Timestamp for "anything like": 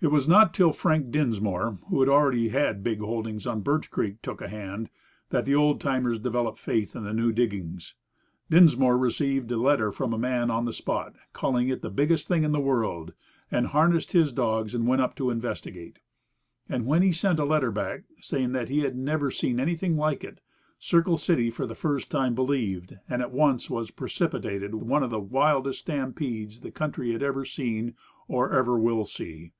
19.58-20.22